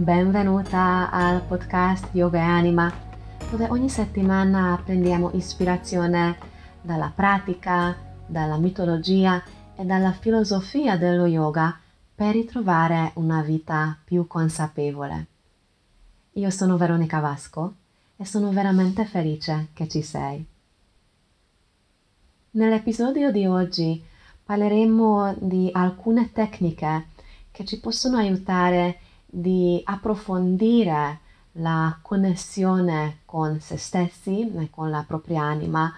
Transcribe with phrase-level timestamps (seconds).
[0.00, 2.90] Benvenuta al podcast Yoga e Anima,
[3.50, 6.38] dove ogni settimana prendiamo ispirazione
[6.80, 7.94] dalla pratica,
[8.24, 9.44] dalla mitologia
[9.76, 11.78] e dalla filosofia dello yoga
[12.14, 15.26] per ritrovare una vita più consapevole.
[16.32, 17.74] Io sono Veronica Vasco
[18.16, 20.42] e sono veramente felice che ci sei.
[22.52, 24.02] Nell'episodio di oggi
[24.44, 27.08] parleremo di alcune tecniche
[27.50, 31.20] che ci possono aiutare di approfondire
[31.52, 35.92] la connessione con se stessi e con la propria anima.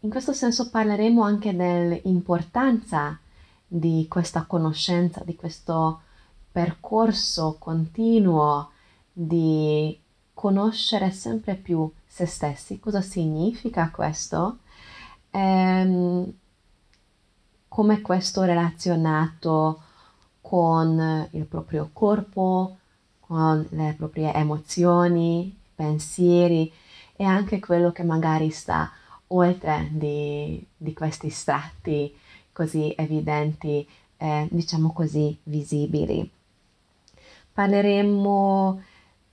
[0.00, 3.18] In questo senso parleremo anche dell'importanza
[3.66, 6.02] di questa conoscenza, di questo
[6.50, 8.70] percorso continuo
[9.12, 9.98] di
[10.34, 12.78] conoscere sempre più se stessi.
[12.78, 14.58] Cosa significa questo?
[15.30, 16.32] Ehm,
[17.68, 19.81] come questo relazionato
[20.52, 22.76] con il proprio corpo,
[23.20, 26.70] con le proprie emozioni, pensieri
[27.16, 28.92] e anche quello che magari sta
[29.28, 32.14] oltre di, di questi strati
[32.52, 36.30] così evidenti, eh, diciamo così, visibili.
[37.54, 38.82] Parleremo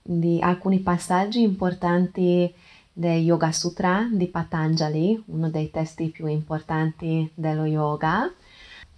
[0.00, 2.50] di alcuni passaggi importanti
[2.90, 8.32] del Yoga Sutra di Patanjali, uno dei testi più importanti dello yoga.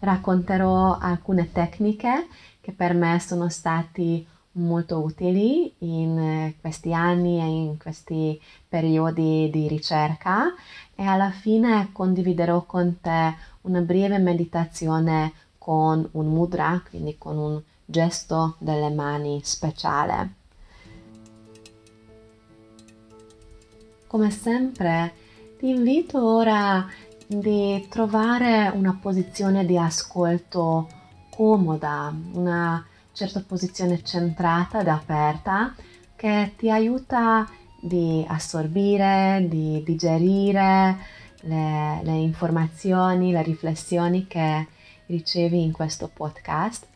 [0.03, 2.27] Racconterò alcune tecniche
[2.61, 9.49] che per me sono stati molto utili in eh, questi anni e in questi periodi
[9.53, 10.53] di ricerca
[10.97, 17.63] e alla fine condividerò con te una breve meditazione con un mudra, quindi con un
[17.85, 20.35] gesto delle mani speciale.
[24.09, 25.15] Come sempre
[25.59, 26.85] ti invito ora
[27.39, 30.89] di trovare una posizione di ascolto
[31.31, 35.75] comoda, una certa posizione centrata ed aperta
[36.17, 37.49] che ti aiuta
[37.81, 40.97] di assorbire, di digerire
[41.41, 44.67] le, le informazioni, le riflessioni che
[45.07, 46.87] ricevi in questo podcast.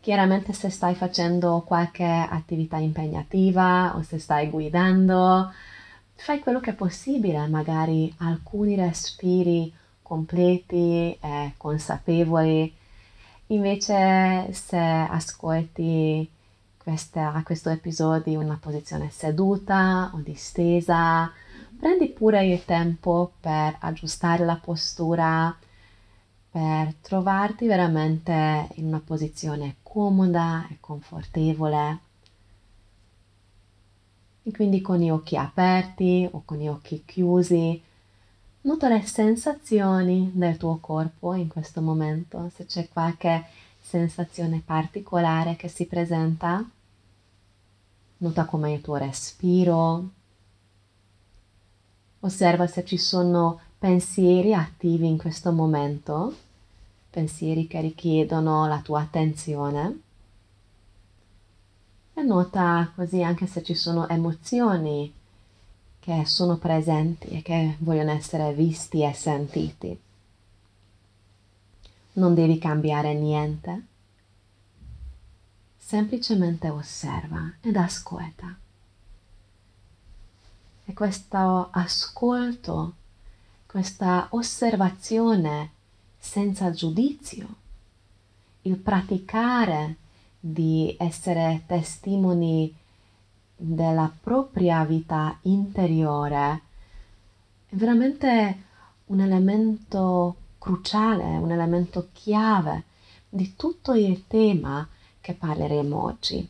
[0.00, 5.50] Chiaramente se stai facendo qualche attività impegnativa o se stai guidando,
[6.18, 12.74] fai quello che è possibile, magari alcuni respiri completi e consapevoli
[13.50, 16.28] Invece se ascolti
[16.76, 21.32] questa, questo episodio in una posizione seduta o distesa,
[21.78, 25.56] prendi pure il tempo per aggiustare la postura,
[26.50, 32.07] per trovarti veramente in una posizione comoda e confortevole.
[34.42, 37.82] E quindi con gli occhi aperti o con gli occhi chiusi
[38.60, 43.46] Nota le sensazioni del tuo corpo in questo momento, se c'è qualche
[43.80, 46.62] sensazione particolare che si presenta.
[48.18, 50.10] Nota come il tuo respiro.
[52.20, 56.36] Osserva se ci sono pensieri attivi in questo momento,
[57.08, 60.00] pensieri che richiedono la tua attenzione.
[62.18, 65.14] E nota così anche se ci sono emozioni
[66.00, 69.96] che sono presenti e che vogliono essere visti e sentiti.
[72.14, 73.86] Non devi cambiare niente,
[75.76, 78.52] semplicemente osserva ed ascolta.
[80.86, 82.94] E questo ascolto,
[83.64, 85.70] questa osservazione
[86.18, 87.46] senza giudizio,
[88.62, 89.98] il praticare
[90.38, 92.74] di essere testimoni
[93.56, 96.62] della propria vita interiore
[97.70, 98.62] è veramente
[99.06, 102.84] un elemento cruciale, un elemento chiave
[103.28, 104.88] di tutto il tema
[105.20, 106.48] che parleremo oggi,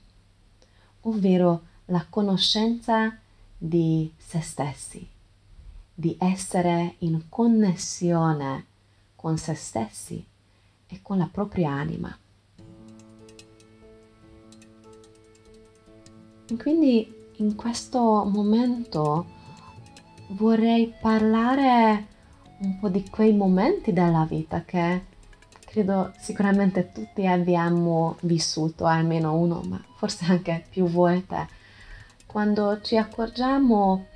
[1.03, 3.19] ovvero la conoscenza
[3.56, 5.08] di se stessi,
[5.93, 8.67] di essere in connessione
[9.17, 10.25] con se stessi
[10.87, 12.17] e con la propria anima.
[16.56, 19.27] Quindi in questo momento
[20.29, 22.06] vorrei parlare
[22.61, 25.05] un po' di quei momenti della vita che
[25.65, 31.47] credo sicuramente tutti abbiamo vissuto, almeno uno, ma forse anche più volte,
[32.27, 34.06] quando ci accorgiamo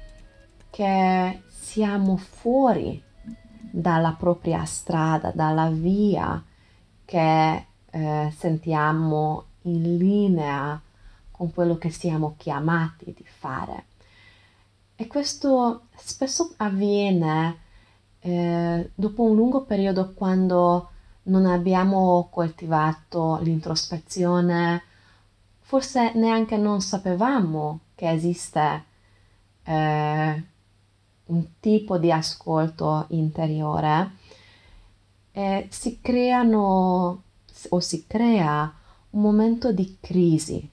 [0.70, 3.00] che siamo fuori
[3.70, 6.43] dalla propria strada, dalla via
[7.05, 10.81] che eh, sentiamo in linea
[11.42, 13.86] con quello che siamo chiamati di fare.
[14.94, 17.58] E questo spesso avviene
[18.20, 20.90] eh, dopo un lungo periodo quando
[21.24, 24.84] non abbiamo coltivato l'introspezione,
[25.58, 28.84] forse neanche non sapevamo che esiste
[29.64, 30.44] eh,
[31.24, 34.12] un tipo di ascolto interiore,
[35.32, 37.22] eh, si creano
[37.68, 38.72] o si crea
[39.10, 40.70] un momento di crisi,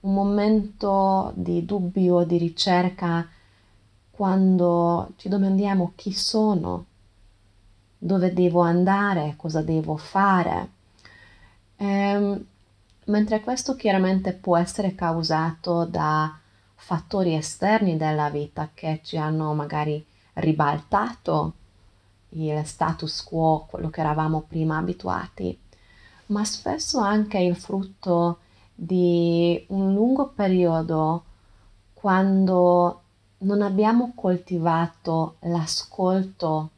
[0.00, 3.28] un momento di dubbio, di ricerca,
[4.10, 6.86] quando ci domandiamo chi sono,
[7.98, 10.70] dove devo andare, cosa devo fare.
[11.76, 12.46] Ehm,
[13.06, 16.36] mentre questo chiaramente può essere causato da
[16.74, 20.04] fattori esterni della vita che ci hanno magari
[20.34, 21.54] ribaltato
[22.30, 25.58] il status quo, quello che eravamo prima abituati,
[26.26, 28.38] ma spesso anche il frutto
[28.80, 31.24] di un lungo periodo
[31.94, 33.02] quando
[33.38, 36.70] non abbiamo coltivato l'ascolto,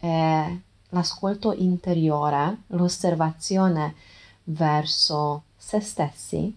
[0.00, 0.60] eh,
[0.90, 3.94] l'ascolto interiore, l'osservazione
[4.44, 6.54] verso se stessi,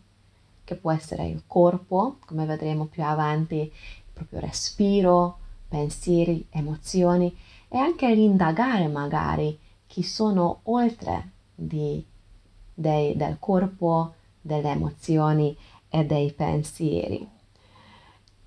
[0.65, 3.71] che può essere il corpo, come vedremo più avanti, il
[4.12, 5.38] proprio respiro,
[5.69, 7.33] pensieri, emozioni
[7.69, 9.57] e anche l'indagare magari
[9.88, 12.05] chi sono oltre di,
[12.73, 15.56] dei, del corpo, delle emozioni
[15.89, 17.27] e dei pensieri.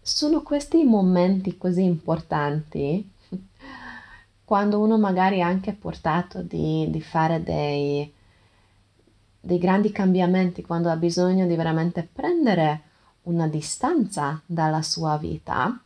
[0.01, 3.09] Sono questi momenti così importanti
[4.45, 8.13] quando uno magari è anche portato di, di fare dei,
[9.41, 12.83] dei grandi cambiamenti, quando ha bisogno di veramente prendere
[13.23, 15.81] una distanza dalla sua vita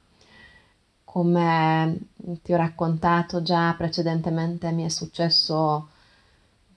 [1.17, 1.99] come
[2.43, 5.89] ti ho raccontato già precedentemente, mi è successo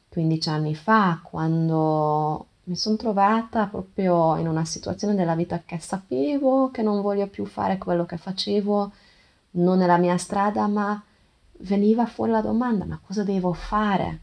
[0.08, 6.70] 15 anni fa, quando mi sono trovata proprio in una situazione della vita che sapevo
[6.70, 8.92] che non voglio più fare quello che facevo,
[9.52, 11.02] non è la mia strada, ma
[11.62, 14.20] veniva fuori la domanda, ma cosa devo fare?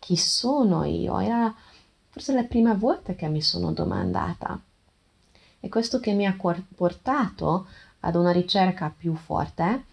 [0.00, 1.20] Chi sono io?
[1.20, 1.54] Era
[2.08, 4.60] forse le prime volte che mi sono domandata.
[5.60, 6.36] E questo che mi ha
[6.74, 7.68] portato
[8.00, 9.84] ad una ricerca più forte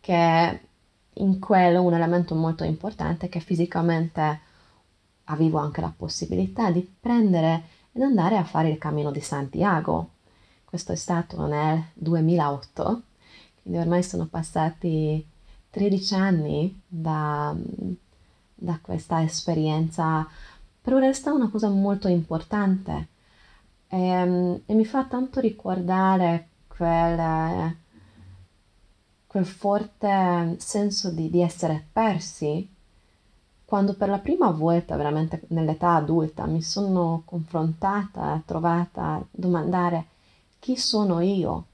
[0.00, 0.60] che
[1.12, 4.40] in quello un elemento molto importante che fisicamente
[5.30, 10.10] avevo anche la possibilità di prendere ed andare a fare il cammino di Santiago.
[10.64, 13.02] Questo è stato nel 2008,
[13.62, 15.26] quindi ormai sono passati
[15.70, 17.54] 13 anni da,
[18.54, 20.26] da questa esperienza,
[20.80, 23.08] però resta una cosa molto importante
[23.88, 27.76] e, ehm, e mi fa tanto ricordare quel,
[29.26, 32.76] quel forte senso di, di essere persi
[33.68, 40.06] quando per la prima volta, veramente nell'età adulta, mi sono confrontata, trovata a domandare
[40.58, 41.64] chi sono io,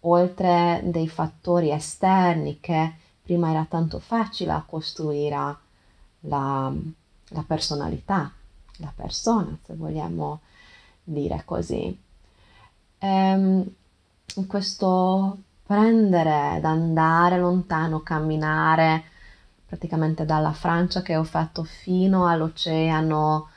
[0.00, 2.92] oltre dei fattori esterni che
[3.22, 5.56] prima era tanto facile costruire
[6.22, 6.72] la,
[7.28, 8.32] la personalità,
[8.78, 10.40] la persona, se vogliamo
[11.04, 11.96] dire così.
[12.98, 13.64] Ehm,
[14.48, 19.14] questo prendere, andare lontano, camminare
[19.66, 23.48] praticamente dalla Francia che ho fatto fino all'oceano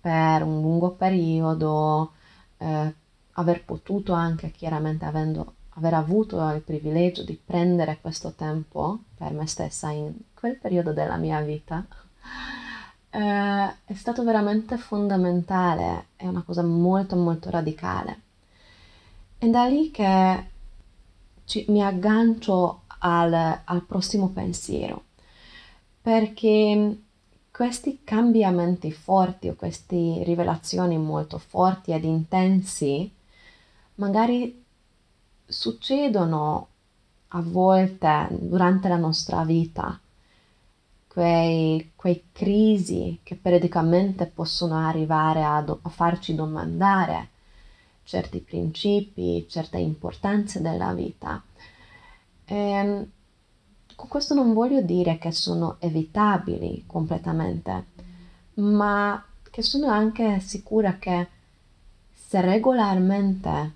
[0.00, 2.12] per un lungo periodo,
[2.58, 2.94] eh,
[3.32, 9.46] aver potuto anche chiaramente avendo, aver avuto il privilegio di prendere questo tempo per me
[9.46, 11.84] stessa in quel periodo della mia vita,
[13.10, 18.20] eh, è stato veramente fondamentale, è una cosa molto molto radicale.
[19.36, 20.48] È da lì che
[21.44, 25.04] ci, mi aggancio al, al prossimo pensiero,
[26.02, 26.98] perché
[27.50, 33.12] questi cambiamenti forti o queste rivelazioni molto forti ed intensi
[33.96, 34.64] magari
[35.44, 36.68] succedono
[37.28, 39.98] a volte durante la nostra vita,
[41.06, 47.28] quei, quei crisi che periodicamente possono arrivare a, do, a farci domandare
[48.04, 51.42] certi principi, certe importanze della vita.
[52.44, 53.10] E, ehm,
[54.00, 57.84] con questo non voglio dire che sono evitabili completamente,
[58.54, 61.28] ma che sono anche sicura che
[62.10, 63.74] se regolarmente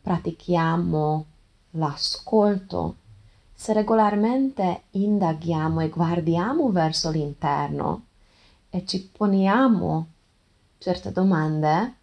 [0.00, 1.26] pratichiamo
[1.72, 2.96] l'ascolto,
[3.52, 8.06] se regolarmente indaghiamo e guardiamo verso l'interno
[8.70, 10.06] e ci poniamo
[10.78, 11.96] certe domande,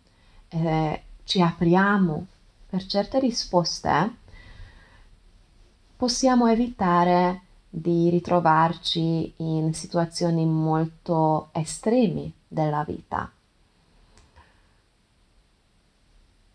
[0.50, 2.28] eh, ci apriamo
[2.70, 4.16] per certe risposte,
[5.96, 7.46] possiamo evitare
[7.80, 13.32] di ritrovarci in situazioni molto estremi della vita.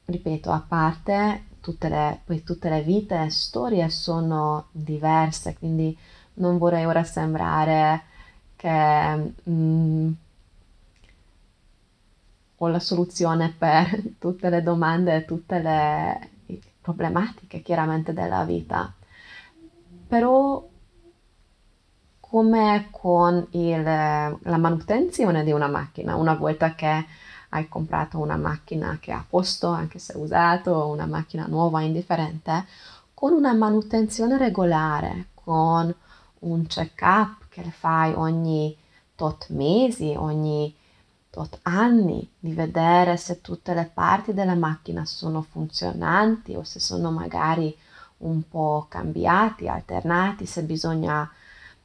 [0.04, 5.96] Ripeto, a parte tutte le, poi tutte le vite e storie sono diverse, quindi
[6.34, 8.02] non vorrei ora sembrare
[8.56, 10.12] che mm,
[12.56, 16.30] ho la soluzione per tutte le domande e tutte le
[16.80, 18.92] problematiche chiaramente della vita.
[20.08, 20.70] Però
[22.32, 27.04] come con il, la manutenzione di una macchina, una volta che
[27.50, 32.64] hai comprato una macchina che è a posto, anche se usato, una macchina nuova, indifferente,
[33.12, 35.94] con una manutenzione regolare, con
[36.38, 38.74] un check-up che fai ogni
[39.14, 40.74] tot mesi, ogni
[41.28, 47.10] tot anni, di vedere se tutte le parti della macchina sono funzionanti o se sono
[47.10, 47.76] magari
[48.18, 51.30] un po' cambiati, alternati, se bisogna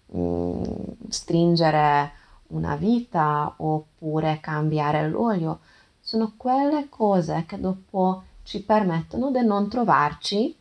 [0.08, 0.64] mh, mm,
[1.10, 2.12] stringere
[2.48, 5.60] una vita oppure cambiare l'olio.
[6.00, 10.56] Sono quelle cose che dopo ci permettono di non trovarci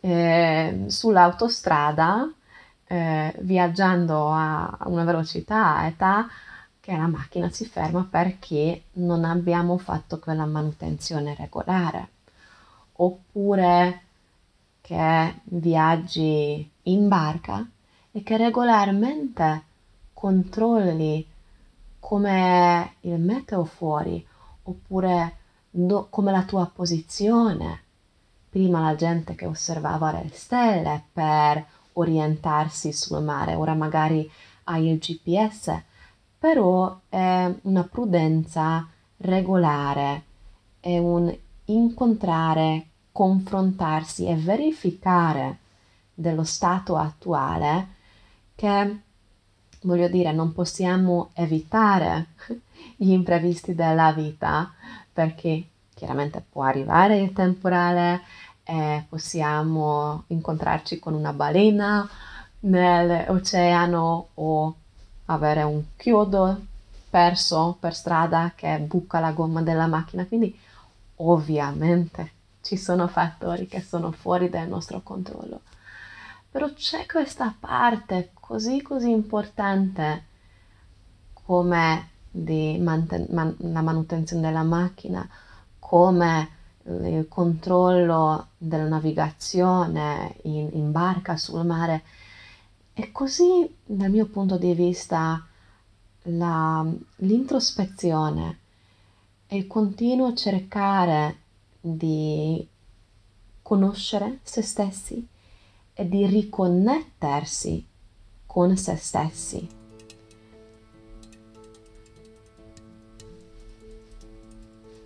[0.00, 2.32] eh, sull'autostrada
[2.86, 6.28] eh, viaggiando a una velocità alta
[6.80, 12.08] che la macchina si ferma perché non abbiamo fatto quella manutenzione regolare
[12.94, 14.02] oppure
[14.80, 17.64] che viaggi in barca
[18.12, 19.62] e che regolarmente
[20.12, 21.26] controlli
[21.98, 24.24] come il meteo fuori
[24.64, 25.36] oppure
[25.70, 27.80] do, come la tua posizione.
[28.50, 31.64] Prima la gente che osservava le stelle per
[31.94, 34.30] orientarsi sul mare, ora magari
[34.64, 35.80] hai il GPS,
[36.38, 38.86] però è una prudenza
[39.18, 40.22] regolare,
[40.80, 41.34] è un
[41.66, 45.58] incontrare, confrontarsi e verificare
[46.14, 48.00] dello stato attuale
[48.62, 48.96] che
[49.80, 52.26] voglio dire non possiamo evitare
[52.94, 54.72] gli imprevisti della vita
[55.12, 58.20] perché chiaramente può arrivare il temporale
[58.62, 62.08] eh, possiamo incontrarci con una balena
[62.60, 64.74] nell'oceano o
[65.24, 66.60] avere un chiodo
[67.10, 70.24] perso per strada che buca la gomma della macchina.
[70.24, 70.56] Quindi
[71.16, 72.30] ovviamente
[72.62, 75.62] ci sono fattori che sono fuori dal nostro controllo.
[76.52, 80.24] Però c'è questa parte così così importante
[81.32, 85.26] come manten- man- la manutenzione della macchina,
[85.78, 86.50] come
[86.84, 92.02] il controllo della navigazione in, in barca sul mare.
[92.92, 95.42] E così, dal mio punto di vista,
[96.24, 98.58] la, l'introspezione
[99.46, 101.38] e il continuo cercare
[101.80, 102.68] di
[103.62, 105.26] conoscere se stessi
[105.94, 107.86] e di riconnettersi
[108.52, 109.66] con se stessi.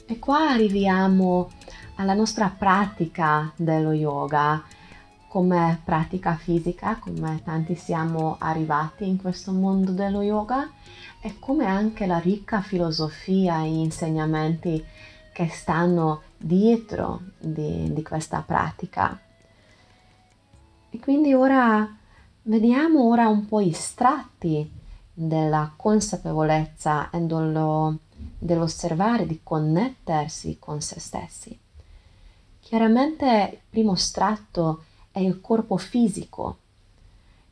[0.08, 1.50] E qua arriviamo
[1.94, 4.64] alla nostra pratica dello yoga
[5.28, 10.68] come pratica fisica, come tanti siamo arrivati in questo mondo dello yoga
[11.20, 14.84] e come anche la ricca filosofia e insegnamenti
[15.32, 19.20] che stanno dietro di, di questa pratica.
[20.90, 21.95] E quindi ora
[22.46, 24.70] vediamo ora un po' i strati
[25.12, 27.98] della consapevolezza e dello,
[28.38, 31.58] dell'osservare, di connettersi con se stessi.
[32.60, 36.58] Chiaramente il primo strato è il corpo fisico,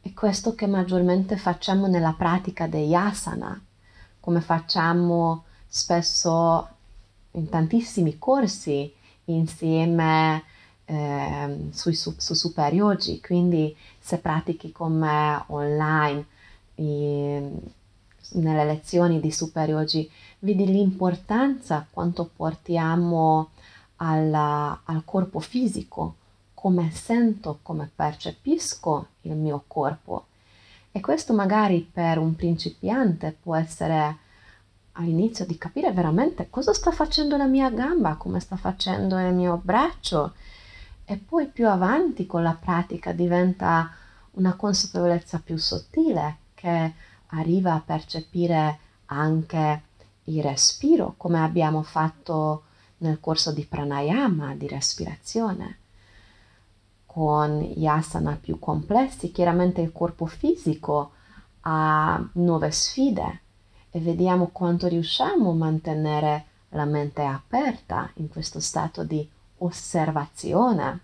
[0.01, 3.61] è questo che maggiormente facciamo nella pratica degli asana,
[4.21, 6.69] come facciamo spesso
[7.33, 8.93] in tantissimi corsi
[9.27, 10.45] insieme
[10.85, 12.75] eh, sui, su, su super
[13.23, 13.75] quindi
[14.05, 16.27] se pratichi con me online
[16.75, 17.41] i,
[18.33, 23.53] nelle lezioni di super yogi, vedi l'importanza quanto portiamo
[23.97, 26.17] alla, al corpo fisico,
[26.53, 30.27] come sento, come percepisco il mio corpo.
[30.93, 34.19] E questo magari per un principiante può essere
[34.93, 39.59] all'inizio di capire veramente cosa sta facendo la mia gamba, come sta facendo il mio
[39.65, 40.35] braccio
[41.05, 43.91] e poi più avanti con la pratica diventa
[44.33, 46.93] una consapevolezza più sottile che
[47.29, 49.83] arriva a percepire anche
[50.25, 52.65] il respiro come abbiamo fatto
[52.99, 55.79] nel corso di pranayama, di respirazione.
[57.05, 61.13] Con gli asana più complessi, chiaramente il corpo fisico
[61.61, 63.41] ha nuove sfide
[63.91, 71.01] e vediamo quanto riusciamo a mantenere la mente aperta in questo stato di osservazione.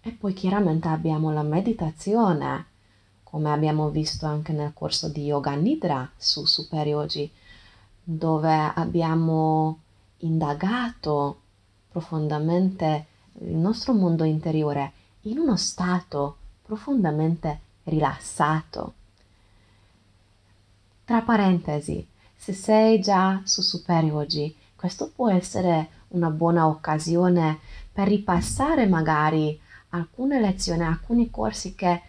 [0.00, 2.66] E poi chiaramente abbiamo la meditazione,
[3.22, 7.30] come abbiamo visto anche nel corso di Yoga Nidra su Super Yogi,
[8.02, 9.78] dove abbiamo
[10.18, 11.40] indagato
[11.88, 13.06] profondamente
[13.40, 14.92] il nostro mondo interiore
[15.22, 18.94] in uno stato profondamente rilassato.
[21.04, 22.06] Tra parentesi,
[22.42, 27.58] Se sei già su Super oggi, questo può essere una buona occasione
[27.92, 29.58] per ripassare magari
[29.90, 32.02] alcune lezioni, alcuni corsi che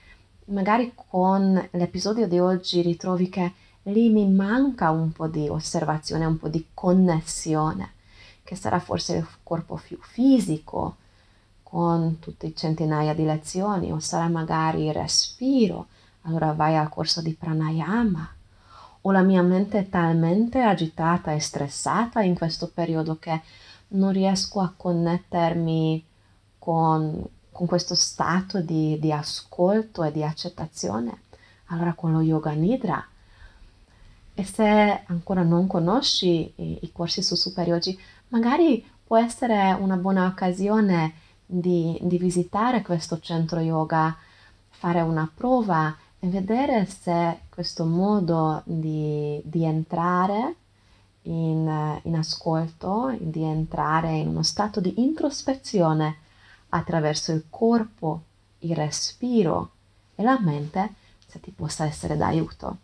[0.45, 6.37] magari con l'episodio di oggi ritrovi che lì mi manca un po' di osservazione, un
[6.37, 7.93] po' di connessione,
[8.43, 10.97] che sarà forse il corpo più fisico,
[11.63, 15.87] con tutte centinaia di lezioni, o sarà magari il respiro,
[16.21, 18.35] allora vai al corso di pranayama,
[19.01, 23.41] o la mia mente è talmente agitata e stressata in questo periodo che
[23.93, 26.05] non riesco a connettermi
[26.59, 31.23] con, con questo stato di, di, ascolto e di accettazione,
[31.67, 33.05] allora con lo yoga nidra.
[34.35, 37.97] E se ancora non conosci i, i corsi su superiori,
[38.29, 41.13] magari può essere una buona occasione
[41.45, 44.15] di, di visitare questo centro yoga,
[44.69, 50.55] fare una prova e vedere se questo modo di, di entrare
[51.23, 56.17] in, in ascolto, di entrare in uno stato di introspezione
[56.69, 58.23] attraverso il corpo,
[58.59, 59.71] il respiro
[60.15, 60.93] e la mente,
[61.25, 62.77] se ti possa essere d'aiuto.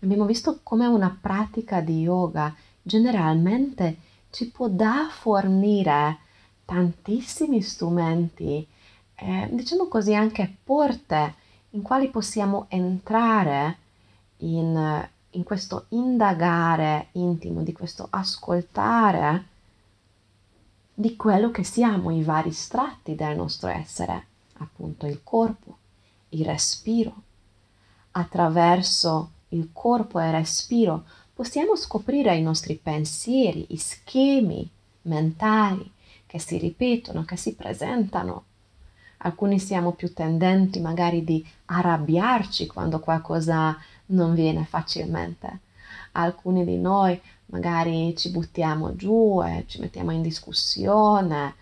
[0.00, 3.98] Abbiamo visto come una pratica di yoga generalmente
[4.30, 6.18] ci può da fornire
[6.64, 8.66] tantissimi strumenti,
[9.14, 11.34] eh, diciamo così anche porte
[11.70, 13.78] in quali possiamo entrare
[14.38, 19.54] in, in questo indagare intimo, di questo ascoltare
[20.98, 25.76] di quello che siamo, i vari strati del nostro essere, appunto il corpo,
[26.30, 27.22] il respiro.
[28.12, 34.66] Attraverso il corpo e il respiro possiamo scoprire i nostri pensieri, i schemi
[35.02, 35.92] mentali
[36.24, 38.44] che si ripetono, che si presentano.
[39.18, 45.60] Alcuni siamo più tendenti magari di arrabbiarci quando qualcosa non viene facilmente.
[46.12, 51.54] Alcuni di noi magari ci buttiamo giù e ci mettiamo in discussione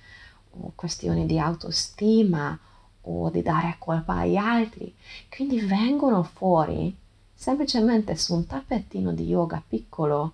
[0.50, 2.58] o questioni di autostima
[3.02, 4.94] o di dare colpa agli altri.
[5.28, 6.96] Quindi vengono fuori
[7.34, 10.32] semplicemente su un tappettino di yoga piccolo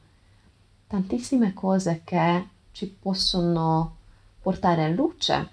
[0.86, 3.96] tantissime cose che ci possono
[4.40, 5.48] portare luce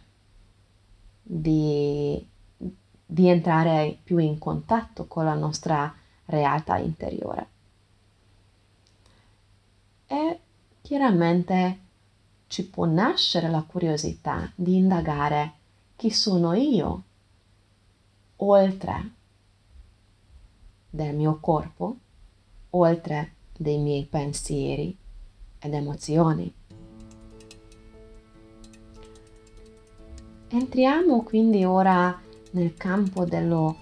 [1.21, 2.25] di,
[3.05, 5.93] di entrare più in contatto con la nostra
[6.27, 7.47] realtà interiore.
[10.07, 10.39] E
[10.81, 11.79] chiaramente
[12.47, 15.53] ci può nascere la curiosità di indagare
[15.95, 17.03] chi sono io
[18.37, 19.11] oltre
[20.89, 21.97] del mio corpo,
[22.71, 24.95] oltre dei miei pensieri
[25.59, 26.53] ed emozioni.
[30.49, 32.17] Entriamo quindi ora
[32.51, 33.75] nel campo dello,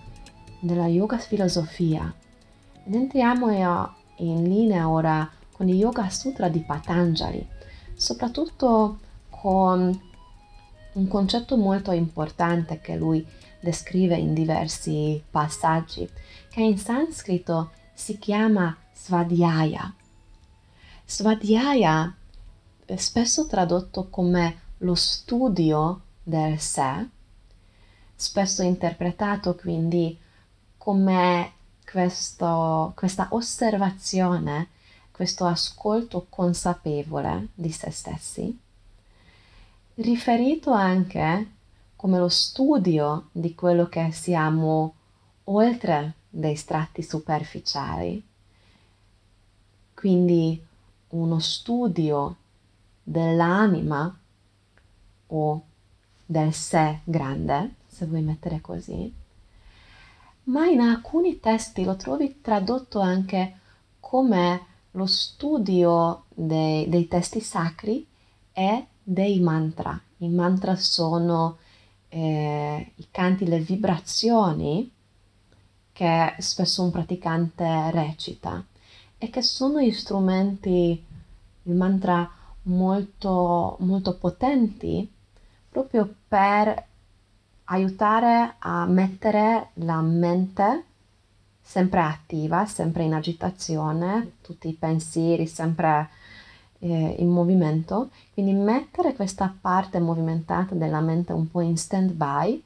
[0.59, 2.13] della yoga filosofia
[2.93, 3.49] entriamo
[4.17, 7.45] in linea ora con il Yoga Sutra di Patanjali,
[7.95, 10.01] soprattutto con
[10.93, 13.25] un concetto molto importante che lui
[13.59, 16.07] descrive in diversi passaggi,
[16.49, 19.93] che in sanscrito si chiama Svadhyaya.
[21.05, 22.15] Svadhyaya
[22.85, 27.07] è spesso tradotto come lo studio del sé,
[28.15, 30.17] spesso interpretato quindi
[30.77, 31.53] come
[31.95, 34.67] questo, questa osservazione,
[35.11, 38.59] questo ascolto consapevole di se stessi,
[39.93, 41.51] riferito anche
[41.95, 44.93] come lo studio di quello che siamo
[45.45, 48.21] oltre dei strati superficiali,
[49.93, 50.61] quindi
[51.11, 52.35] uno studio
[53.03, 54.19] dell'anima
[55.27, 55.63] o
[56.25, 59.23] del sé grande, se vuoi mettere così,
[60.45, 63.59] ma in alcuni testi lo trovi tradotto anche
[63.99, 68.05] come lo studio dei, dei testi sacri
[68.51, 69.99] e dei mantra.
[70.17, 71.57] I mantra sono
[72.09, 74.91] eh, i canti, le vibrazioni
[75.91, 78.63] che spesso un praticante recita
[79.17, 81.03] e che sono gli strumenti,
[81.63, 82.29] il mantra
[82.63, 85.09] molto, molto potenti
[85.69, 86.87] proprio per
[87.65, 90.83] aiutare a mettere la mente
[91.61, 96.09] sempre attiva, sempre in agitazione, tutti i pensieri sempre
[96.79, 102.63] eh, in movimento, quindi mettere questa parte movimentata della mente un po' in stand by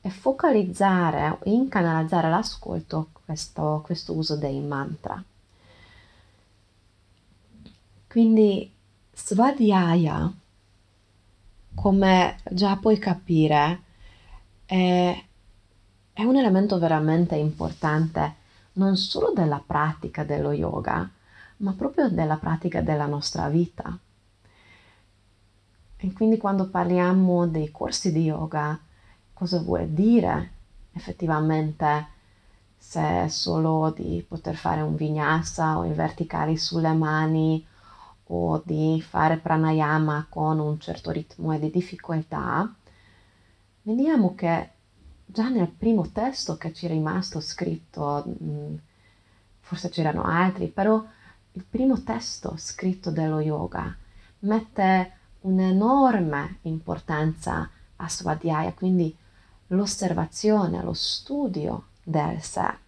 [0.00, 5.22] e focalizzare, incanalizzare l'ascolto questo, questo uso dei mantra.
[8.06, 8.72] Quindi
[9.12, 10.32] Svadhyaya,
[11.74, 13.82] come già puoi capire,
[14.66, 15.24] è,
[16.12, 18.34] è un elemento veramente importante
[18.74, 21.08] non solo della pratica dello yoga,
[21.58, 23.96] ma proprio della pratica della nostra vita.
[25.98, 28.78] E quindi quando parliamo dei corsi di yoga,
[29.32, 30.50] cosa vuol dire
[30.92, 32.14] effettivamente
[32.76, 37.64] se è solo di poter fare un vinyasa o i verticali sulle mani
[38.28, 42.70] o di fare pranayama con un certo ritmo e di difficoltà,
[43.86, 44.70] vediamo che
[45.24, 48.74] già nel primo testo che ci è rimasto scritto, mm,
[49.60, 51.04] forse c'erano altri, però
[51.52, 53.96] il primo testo scritto dello yoga
[54.40, 59.16] mette un'enorme importanza a Svadhyaya, quindi
[59.68, 62.84] l'osservazione, lo studio del sé.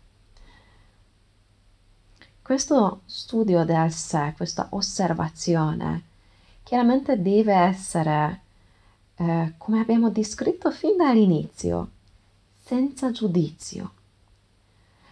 [2.43, 6.03] Questo studio del sé, questa osservazione,
[6.63, 8.41] chiaramente deve essere,
[9.19, 11.91] eh, come abbiamo descritto fin dall'inizio,
[12.63, 13.93] senza giudizio.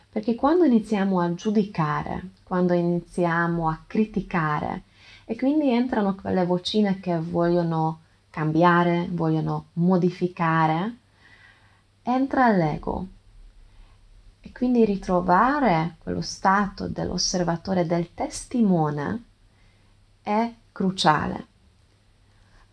[0.09, 4.85] Perché quando iniziamo a giudicare, quando iniziamo a criticare,
[5.25, 10.99] e quindi entrano quelle vocine che vogliono cambiare, vogliono modificare,
[12.03, 13.09] entra l'ego
[14.41, 19.25] e quindi ritrovare quello stato dell'osservatore, del testimone,
[20.23, 21.55] è cruciale.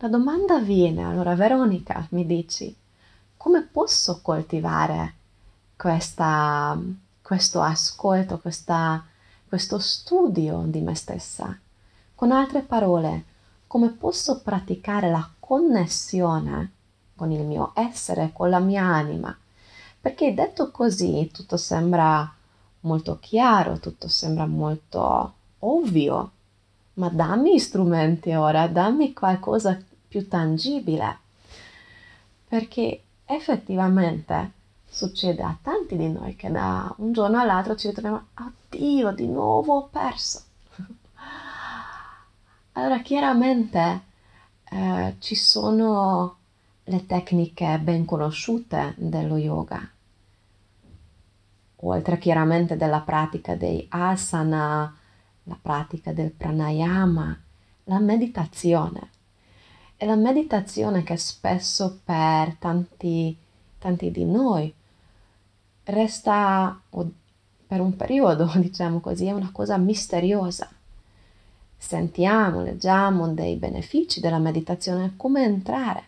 [0.03, 2.75] La domanda viene, allora Veronica, mi dici,
[3.37, 5.13] come posso coltivare
[5.77, 6.77] questa,
[7.21, 9.01] questo ascolto, questa,
[9.47, 11.57] questo studio di me stessa?
[12.15, 13.23] Con altre parole,
[13.65, 16.71] come posso praticare la connessione
[17.15, 19.33] con il mio essere, con la mia anima,
[20.01, 22.29] perché detto così tutto sembra
[22.81, 26.31] molto chiaro, tutto sembra molto ovvio,
[26.95, 29.79] ma dammi strumenti ora, dammi qualcosa
[30.13, 31.17] più tangibile,
[32.47, 34.51] perché effettivamente
[34.87, 38.27] succede a tanti di noi che da un giorno all'altro ci ritroviamo,
[38.69, 40.43] oddio, di nuovo ho perso.
[42.73, 44.01] allora chiaramente
[44.65, 46.37] eh, ci sono
[46.83, 49.89] le tecniche ben conosciute dello yoga,
[51.77, 54.95] oltre chiaramente della pratica dei asana,
[55.45, 57.35] la pratica del pranayama,
[57.85, 59.12] la meditazione.
[60.03, 63.33] E la meditazione che spesso per tanti,
[63.79, 64.73] tanti di noi
[65.85, 66.77] resta
[67.65, 70.69] per un periodo, diciamo così, è una cosa misteriosa.
[71.77, 76.03] Sentiamo, leggiamo dei benefici della meditazione, come entrare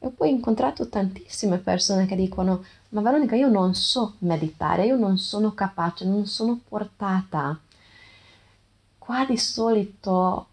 [0.00, 4.96] e ho poi incontrato tantissime persone che dicono, ma Veronica, io non so meditare, io
[4.96, 7.56] non sono capace, non sono portata.
[8.98, 10.48] Qua di solito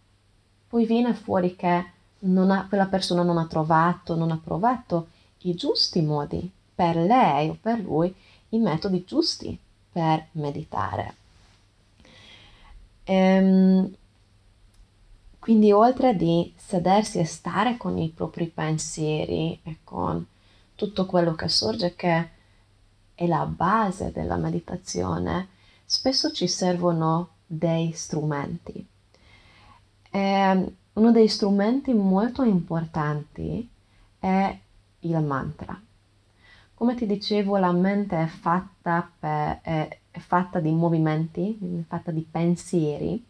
[0.67, 6.01] poi viene fuori che ha, quella persona non ha trovato, non ha provato i giusti
[6.01, 8.13] modi per lei o per lui,
[8.49, 9.57] i metodi giusti
[9.91, 11.15] per meditare.
[13.03, 13.93] Ehm,
[15.39, 20.25] quindi oltre di sedersi e stare con i propri pensieri e con
[20.75, 22.29] tutto quello che sorge che
[23.15, 25.47] è la base della meditazione,
[25.85, 28.85] spesso ci servono dei strumenti.
[30.11, 33.69] E uno dei strumenti molto importanti
[34.19, 34.59] è
[34.99, 35.79] il mantra.
[36.73, 42.11] Come ti dicevo, la mente è fatta, per, è, è fatta di movimenti, è fatta
[42.11, 43.23] di pensieri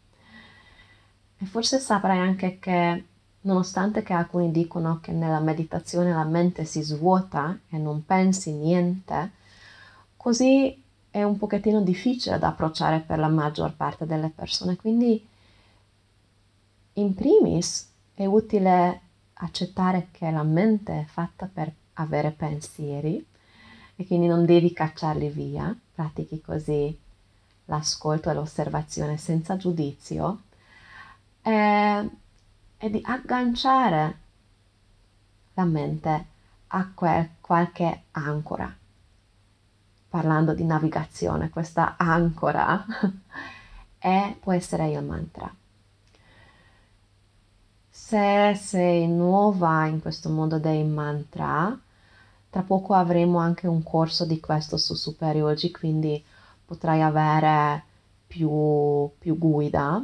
[1.39, 3.03] e forse saprai anche che
[3.41, 9.32] nonostante che alcuni dicono che nella meditazione la mente si svuota e non pensi niente,
[10.15, 14.75] così è un pochettino difficile da approcciare per la maggior parte delle persone.
[14.75, 15.25] Quindi,
[16.97, 19.01] in primis, è utile
[19.33, 23.25] accettare che la mente è fatta per avere pensieri
[23.95, 25.75] e quindi non devi cacciarli via.
[25.93, 26.97] Pratichi così
[27.65, 30.41] l'ascolto e l'osservazione senza giudizio
[31.41, 32.03] è,
[32.77, 34.17] è di agganciare
[35.53, 36.25] la mente
[36.67, 38.75] a quel, qualche ancora.
[40.10, 42.86] Parlando di navigazione, questa ancora
[43.97, 45.53] è, può essere il mantra.
[48.08, 51.78] Se sei nuova in questo mondo dei mantra,
[52.50, 56.24] tra poco avremo anche un corso di questo su Superyogi, quindi
[56.65, 57.84] potrai avere
[58.26, 60.02] più, più guida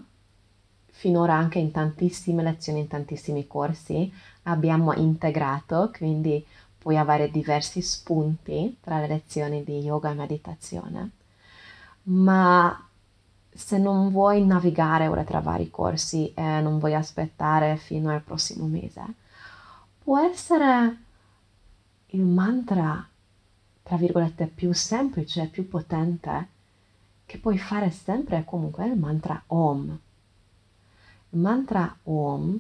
[0.88, 4.12] finora anche in tantissime lezioni, in tantissimi corsi
[4.44, 6.46] abbiamo integrato, quindi
[6.78, 11.12] puoi avere diversi spunti tra le lezioni di yoga e meditazione.
[12.04, 12.86] Ma
[13.56, 18.66] se non vuoi navigare ora tra vari corsi e non vuoi aspettare fino al prossimo
[18.66, 19.04] mese,
[20.04, 20.98] può essere
[22.08, 23.06] il mantra,
[23.84, 26.48] tra virgolette, più semplice, più potente
[27.26, 30.00] che puoi fare sempre è comunque il mantra Om.
[31.30, 32.60] Il mantra Om,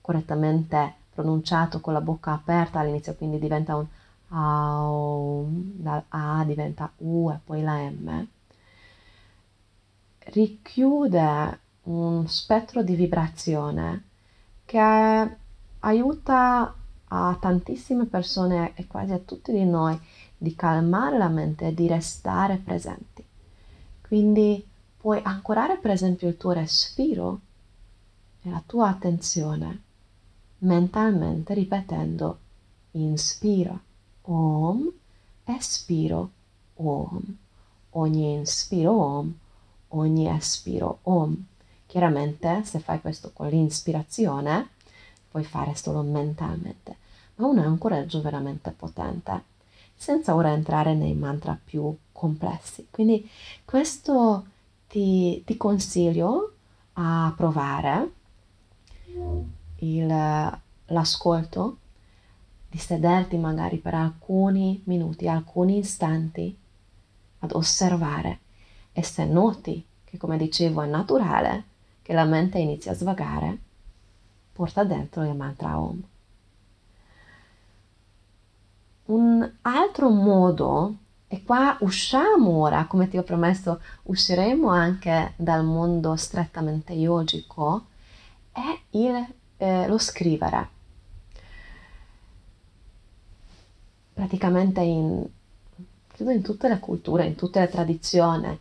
[0.00, 3.86] correttamente pronunciato con la bocca aperta all'inizio, quindi diventa un
[4.32, 8.26] Aum, dal A diventa U e poi la M,
[10.32, 14.04] richiude un spettro di vibrazione
[14.64, 15.36] che
[15.80, 16.74] aiuta
[17.08, 19.98] a tantissime persone e quasi a tutti di noi
[20.36, 23.24] di calmare la mente e di restare presenti.
[24.00, 24.66] Quindi
[24.96, 27.40] puoi ancorare per esempio il tuo respiro
[28.42, 29.82] e la tua attenzione
[30.58, 32.38] mentalmente ripetendo
[32.92, 33.78] inspira
[34.22, 34.90] om,
[35.44, 36.30] espiro
[36.74, 37.36] om,
[37.90, 39.34] ogni inspiro om,
[39.90, 41.36] ogni espiro om.
[41.86, 44.68] Chiaramente se fai questo con l'inspirazione
[45.28, 46.96] puoi fare solo mentalmente,
[47.36, 49.42] ma un ancoraggio veramente potente,
[49.94, 52.86] senza ora entrare nei mantra più complessi.
[52.90, 53.28] Quindi
[53.64, 54.46] questo
[54.88, 56.54] ti, ti consiglio
[56.94, 58.10] a provare
[59.78, 60.06] il,
[60.86, 61.76] l'ascolto,
[62.68, 66.56] di sederti magari per alcuni minuti, alcuni istanti
[67.40, 68.38] ad osservare
[68.92, 71.64] e se noti che come dicevo è naturale
[72.02, 73.58] che la mente inizia a svagare,
[74.52, 76.02] porta dentro il mantra Om.
[79.04, 80.96] Un altro modo,
[81.28, 87.86] e qua usciamo ora, come ti ho promesso, usciremo anche dal mondo strettamente yogico,
[88.50, 89.26] è il,
[89.58, 90.68] eh, lo scrivere.
[94.12, 95.24] Praticamente in,
[96.08, 98.58] credo in tutte le culture, in tutte le tradizioni,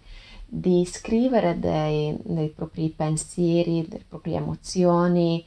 [0.51, 5.45] di scrivere dei, dei propri pensieri, delle proprie emozioni,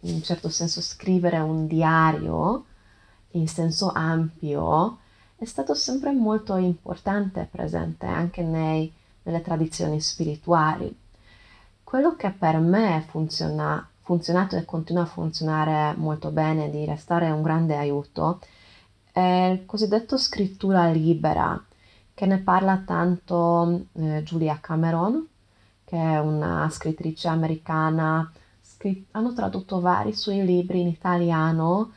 [0.00, 2.66] in un certo senso scrivere un diario
[3.30, 4.98] in senso ampio
[5.36, 8.90] è stato sempre molto importante e presente anche nei,
[9.24, 10.96] nelle tradizioni spirituali.
[11.82, 17.42] Quello che per me funziona, funzionato e continua a funzionare molto bene, di restare un
[17.42, 18.40] grande aiuto,
[19.12, 21.62] è il cosiddetto scrittura libera,
[22.14, 25.26] che ne parla tanto eh, Julia Cameron,
[25.84, 28.30] che è una scrittrice americana
[29.12, 31.92] hanno tradotto vari suoi libri in italiano,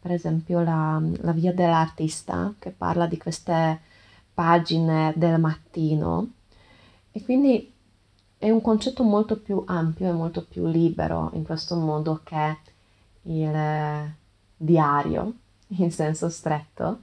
[0.00, 3.80] per esempio la, la Via dell'Artista, che parla di queste
[4.34, 6.30] pagine del mattino.
[7.12, 7.72] E quindi
[8.38, 12.56] è un concetto molto più ampio e molto più libero in questo modo che
[13.22, 14.14] il
[14.56, 15.32] diario,
[15.68, 17.02] in senso stretto.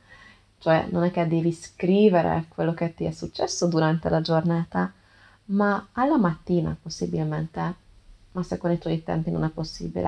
[0.59, 4.91] Cioè non è che devi scrivere quello che ti è successo durante la giornata,
[5.45, 7.87] ma alla mattina possibilmente
[8.31, 10.07] ma se con i tuoi tempi non è possibile,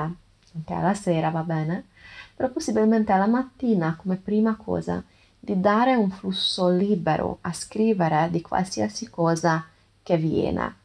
[0.54, 1.88] anche alla sera va bene,
[2.36, 5.04] però possibilmente alla mattina come prima cosa
[5.40, 9.66] di dare un flusso libero a scrivere di qualsiasi cosa
[10.04, 10.76] che viene.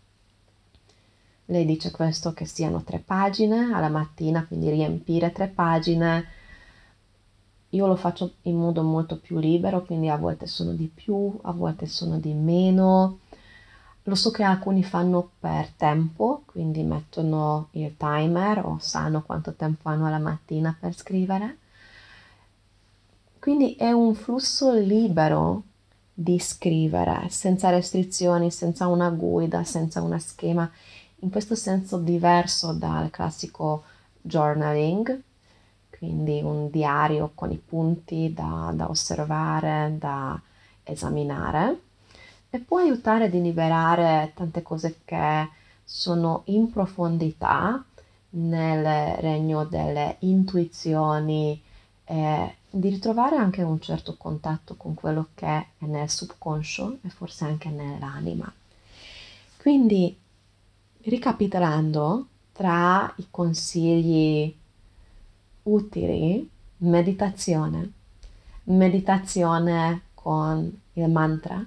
[1.46, 6.34] Lei dice questo che siano tre pagine alla mattina, quindi riempire tre pagine.
[7.70, 11.52] Io lo faccio in modo molto più libero, quindi a volte sono di più, a
[11.52, 13.18] volte sono di meno
[14.08, 19.88] lo so che alcuni fanno per tempo, quindi mettono il timer o sanno quanto tempo
[19.88, 21.58] hanno alla mattina per scrivere.
[23.40, 25.62] Quindi è un flusso libero
[26.14, 30.70] di scrivere, senza restrizioni, senza una guida, senza una schema,
[31.20, 33.82] in questo senso diverso dal classico
[34.22, 35.20] journaling,
[35.98, 40.40] quindi un diario con i punti da, da osservare, da
[40.82, 41.80] esaminare
[42.50, 45.48] e può aiutare a liberare tante cose che
[45.82, 47.84] sono in profondità
[48.30, 51.60] nel regno delle intuizioni
[52.04, 57.44] e di ritrovare anche un certo contatto con quello che è nel subconscio e forse
[57.44, 58.52] anche nell'anima.
[59.56, 60.16] Quindi,
[61.02, 64.54] ricapitolando, tra i consigli
[65.66, 66.48] utili,
[66.78, 67.92] meditazione,
[68.64, 71.64] meditazione con il mantra,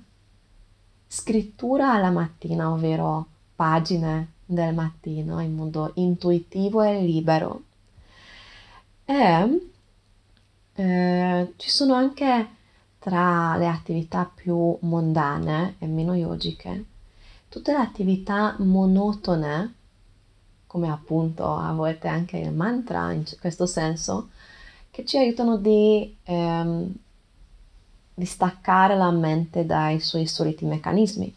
[1.07, 7.63] scrittura alla mattina, ovvero pagine del mattino in modo intuitivo e libero.
[9.05, 9.69] E
[10.73, 12.47] eh, ci sono anche
[12.99, 16.85] tra le attività più mondane e meno yogiche
[17.49, 19.73] tutte le attività monotone,
[20.69, 24.29] come appunto a volte anche il mantra in questo senso,
[24.91, 26.93] che ci aiutano di ehm,
[28.19, 31.33] di staccare la mente dai suoi soliti meccanismi.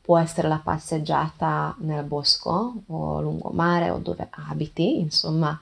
[0.00, 5.58] Può essere la passeggiata nel bosco o lungomare o dove abiti, insomma,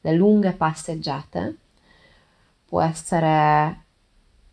[0.00, 1.56] le lunghe passeggiate.
[2.66, 3.82] Può essere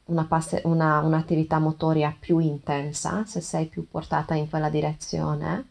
[0.05, 5.69] una passe- una, un'attività motoria più intensa, se sei più portata in quella direzione.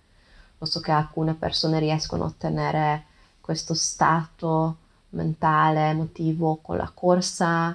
[0.60, 3.04] Lo so che alcune persone riescono a ottenere
[3.40, 4.76] questo stato
[5.10, 7.74] mentale, emotivo con la corsa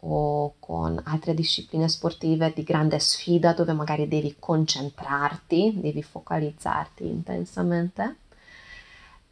[0.00, 8.16] o con altre discipline sportive di grande sfida dove magari devi concentrarti, devi focalizzarti intensamente.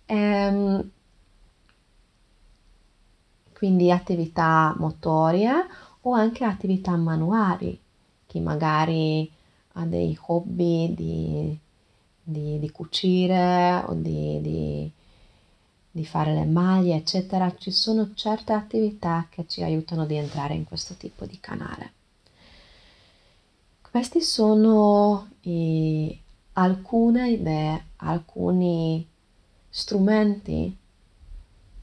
[0.06, 0.90] Ehm,
[3.52, 5.52] quindi attività motorie
[6.02, 7.80] o anche attività manuali,
[8.26, 9.30] chi magari
[9.74, 11.58] ha dei hobby di,
[12.22, 14.90] di, di cucire o di, di,
[15.90, 20.64] di fare le maglie, eccetera, ci sono certe attività che ci aiutano di entrare in
[20.64, 21.92] questo tipo di canale.
[23.82, 26.18] Questi sono i,
[26.54, 29.06] alcune idee, alcuni
[29.68, 30.76] strumenti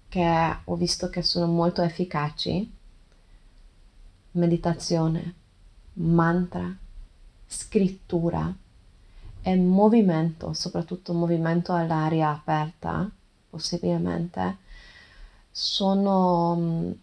[0.07, 2.77] che ho visto che sono molto efficaci.
[4.31, 5.35] Meditazione,
[5.93, 6.75] mantra,
[7.45, 8.55] scrittura
[9.41, 13.09] e movimento, soprattutto movimento all'aria aperta,
[13.49, 14.57] possibilmente,
[15.49, 16.93] sono,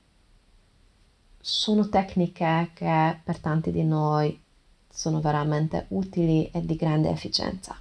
[1.41, 4.41] sono tecniche che per tanti di noi
[4.89, 7.79] sono veramente utili e di grande efficienza.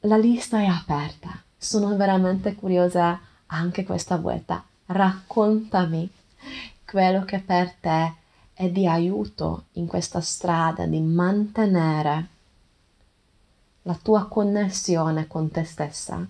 [0.00, 4.64] La lista è aperta, sono veramente curiosa anche questa volta.
[4.86, 6.10] Raccontami
[6.84, 8.14] quello che per te
[8.54, 12.28] è di aiuto in questa strada di mantenere
[13.82, 16.24] la tua connessione con te stessa,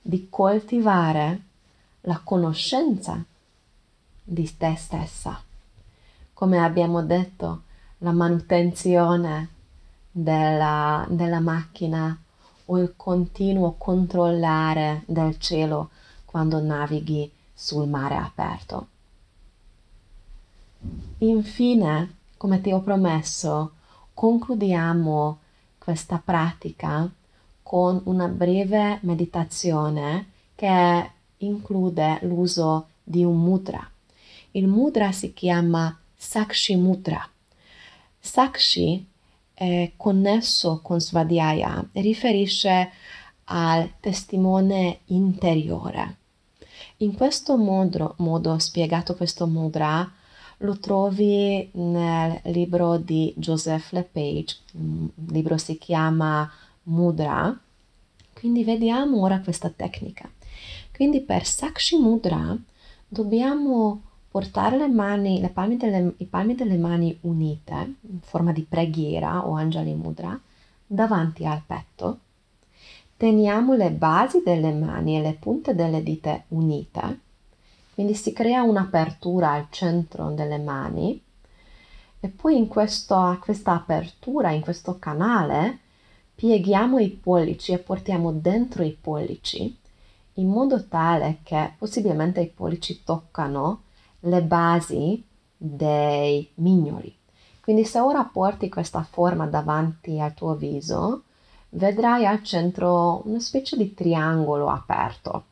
[0.00, 1.42] di coltivare
[2.02, 3.22] la conoscenza
[4.22, 5.40] di te stessa.
[6.34, 7.62] Come abbiamo detto,
[7.98, 9.48] la manutenzione
[10.10, 12.16] della, della macchina
[12.66, 15.90] o il continuo controllare del cielo
[16.24, 18.86] quando navighi sul mare aperto.
[21.18, 23.72] Infine, come ti ho promesso,
[24.14, 25.38] concludiamo
[25.88, 27.10] questa pratica
[27.62, 33.90] con una breve meditazione che include l'uso di un mudra.
[34.50, 37.26] Il mudra si chiama Sakshi Mudra.
[38.20, 39.06] Sakshi
[39.54, 42.90] è connesso con Svadhyaya e riferisce
[43.44, 46.16] al testimone interiore.
[46.98, 50.06] In questo modo, modo spiegato questo mudra,
[50.58, 56.50] lo trovi nel libro di Joseph LePage, il libro si chiama
[56.84, 57.56] Mudra.
[58.32, 60.28] Quindi vediamo ora questa tecnica.
[60.94, 62.56] Quindi per Sakshi Mudra
[63.06, 68.62] dobbiamo portare le mani, le palme delle, i palmi delle mani unite in forma di
[68.62, 70.38] preghiera o Anjali Mudra
[70.86, 72.18] davanti al petto.
[73.16, 77.26] Teniamo le basi delle mani e le punte delle dita unite
[77.98, 81.20] quindi si crea un'apertura al centro delle mani
[82.20, 85.80] e poi in questo, questa apertura, in questo canale,
[86.32, 89.76] pieghiamo i pollici e portiamo dentro i pollici
[90.34, 93.82] in modo tale che possibilmente i pollici toccano
[94.20, 95.20] le basi
[95.56, 97.12] dei mignoli.
[97.60, 101.24] Quindi se ora porti questa forma davanti al tuo viso,
[101.70, 105.44] vedrai al centro una specie di triangolo aperto.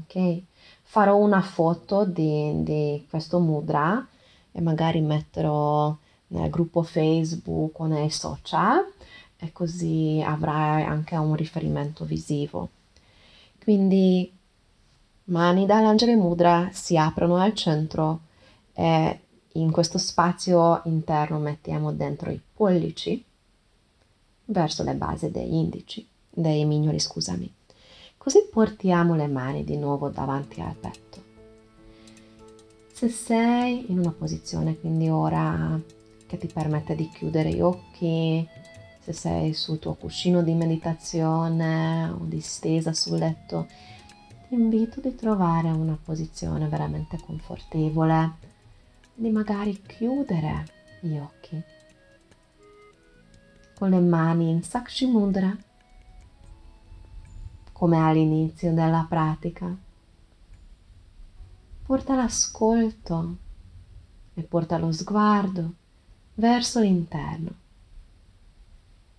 [0.00, 0.42] Ok?
[0.90, 4.04] Farò una foto di, di questo mudra
[4.50, 5.94] e magari metterò
[6.28, 8.90] nel gruppo Facebook o nei social
[9.36, 12.70] e così avrai anche un riferimento visivo.
[13.62, 14.32] Quindi
[15.24, 18.20] mani dall'angelo mudra si aprono al centro
[18.72, 19.20] e
[19.52, 23.22] in questo spazio interno mettiamo dentro i pollici
[24.46, 27.56] verso le basi degli indici, dei mignoli, scusami.
[28.28, 31.22] Così portiamo le mani di nuovo davanti al petto.
[32.92, 35.80] Se sei in una posizione quindi ora
[36.26, 38.46] che ti permette di chiudere gli occhi,
[39.00, 43.66] se sei sul tuo cuscino di meditazione o distesa sul letto,
[44.46, 48.32] ti invito di trovare una posizione veramente confortevole,
[49.14, 50.66] di magari chiudere
[51.00, 51.62] gli occhi
[53.72, 55.56] con le mani in Sakshi Mudra
[57.78, 59.72] come all'inizio della pratica.
[61.86, 63.36] Porta l'ascolto
[64.34, 65.74] e porta lo sguardo
[66.34, 67.52] verso l'interno.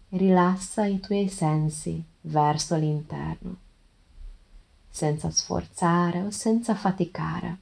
[0.09, 3.55] Rilassa i tuoi sensi verso l'interno,
[4.89, 7.57] senza sforzare o senza faticare.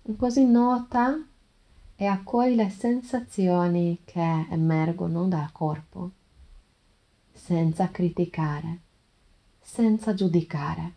[0.00, 1.22] E così nota
[1.94, 6.10] e accogli le sensazioni che emergono dal corpo,
[7.34, 8.90] senza criticare
[9.72, 10.92] senza giudicare.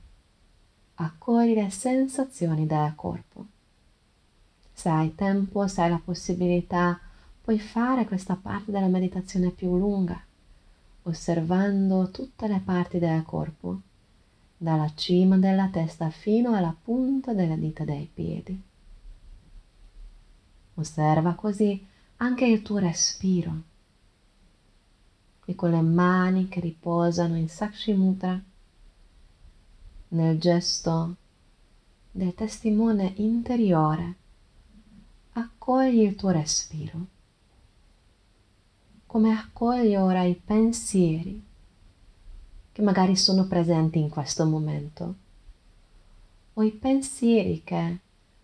[0.95, 3.45] Accogli le sensazioni del corpo.
[4.73, 6.99] Se hai tempo, se hai la possibilità,
[7.41, 10.21] puoi fare questa parte della meditazione più lunga,
[11.03, 13.79] osservando tutte le parti del corpo,
[14.57, 18.61] dalla cima della testa fino alla punta delle dita dei piedi.
[20.73, 21.81] Osserva così
[22.17, 23.53] anche il tuo respiro
[25.45, 28.37] e con le mani che riposano in Sakshi Mudra,
[30.15, 31.15] nel gesto
[32.09, 34.15] del testimone interiore,
[35.33, 37.05] accogli il tuo respiro,
[39.05, 41.43] come accogli ora i pensieri
[42.71, 45.15] che magari sono presenti in questo momento,
[46.53, 47.99] o i pensieri che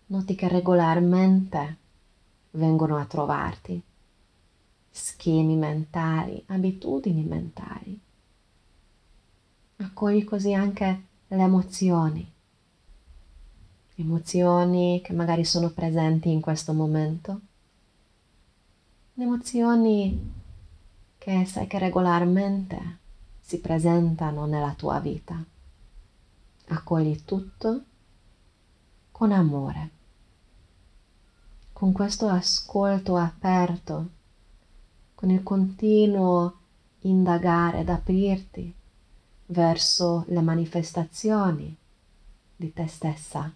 [0.06, 1.76] noti che regolarmente
[2.50, 3.80] vengono a trovarti,
[4.90, 7.98] schemi mentali, abitudini mentali.
[9.76, 12.30] Accogli così anche le emozioni,
[13.94, 17.40] emozioni che magari sono presenti in questo momento,
[19.14, 20.32] emozioni
[21.16, 22.98] che sai che regolarmente
[23.40, 25.42] si presentano nella tua vita.
[26.68, 27.84] Accogli tutto
[29.10, 29.90] con amore.
[31.72, 34.08] Con questo ascolto aperto,
[35.14, 36.58] con il continuo
[37.00, 38.80] indagare ed aprirti
[39.52, 41.76] verso le manifestazioni
[42.56, 43.52] di te stessa.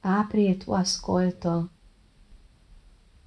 [0.00, 1.68] Apri il tuo ascolto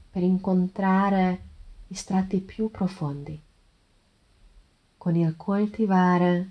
[0.09, 1.43] per incontrare
[1.87, 3.39] gli strati più profondi,
[4.97, 6.49] con il coltivare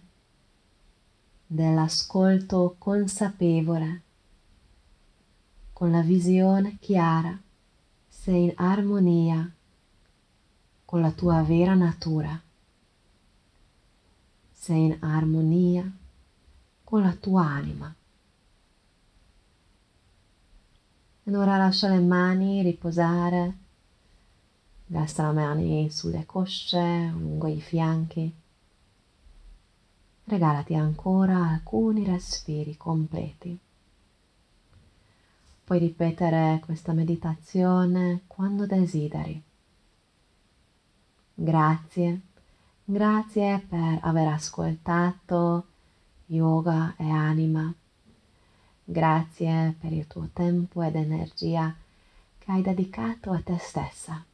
[1.46, 4.02] dell'ascolto consapevole
[5.72, 7.38] con la visione chiara,
[8.06, 9.50] sei in armonia
[10.84, 12.40] con la tua vera natura.
[14.60, 15.90] Sei in armonia
[16.84, 17.94] con la tua anima.
[21.24, 23.56] Ed ora lascia le mani riposare,
[24.88, 28.30] lascia le mani sulle cosce, lungo i fianchi.
[30.24, 33.58] Regalati ancora alcuni respiri completi.
[35.64, 39.42] Puoi ripetere questa meditazione quando desideri.
[41.32, 42.20] Grazie,
[42.90, 45.66] grazie per aver ascoltato
[46.26, 47.72] yoga e anima.
[48.82, 51.74] Grazie per il tuo tempo ed energia
[52.38, 54.24] che hai dedicato a te stessa.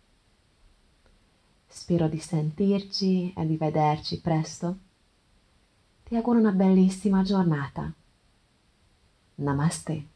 [1.66, 4.78] Spero di sentirci e di vederci presto.
[6.04, 7.92] Ti auguro una bellissima giornata.
[9.34, 10.15] Namaste.